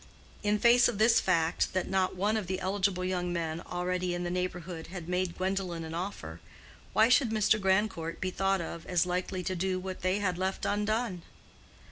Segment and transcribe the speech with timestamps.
[0.41, 4.23] In face of this fact that not one of the eligible young men already in
[4.23, 6.39] the neighborhood had made Gwendolen an offer,
[6.93, 7.61] why should Mr.
[7.61, 11.21] Grandcourt be thought of as likely to do what they had left undone?